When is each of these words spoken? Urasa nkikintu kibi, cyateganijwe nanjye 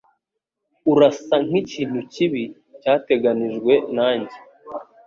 Urasa 0.91 1.35
nkikintu 1.47 1.99
kibi, 2.13 2.43
cyateganijwe 2.81 3.73
nanjye 3.95 4.37